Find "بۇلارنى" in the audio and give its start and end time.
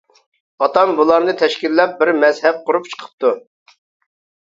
1.01-1.37